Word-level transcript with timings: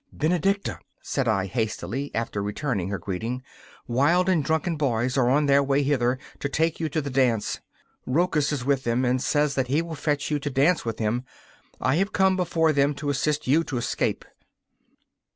'Benedicta,' 0.11 0.79
said 1.03 1.27
I, 1.27 1.45
hastily, 1.45 2.09
after 2.15 2.41
returning 2.41 2.89
her 2.89 2.97
greeting, 2.97 3.43
'wild 3.85 4.29
and 4.29 4.43
drunken 4.43 4.75
boys 4.75 5.15
are 5.15 5.29
on 5.29 5.45
their 5.45 5.61
way 5.61 5.83
hither 5.83 6.17
to 6.39 6.49
take 6.49 6.79
you 6.79 6.89
to 6.89 7.01
the 7.01 7.11
dance. 7.11 7.61
Rochus 8.07 8.51
is 8.51 8.65
with 8.65 8.83
them, 8.83 9.05
and 9.05 9.21
says 9.21 9.53
that 9.53 9.67
he 9.67 9.79
will 9.83 9.93
fetch 9.93 10.31
you 10.31 10.39
to 10.39 10.49
dance 10.49 10.83
with 10.83 10.97
him. 10.97 11.23
I 11.79 11.97
have 11.97 12.13
come 12.13 12.35
before 12.35 12.73
them 12.73 12.95
to 12.95 13.11
assist 13.11 13.45
you 13.45 13.63
to 13.65 13.77
escape. 13.77 14.25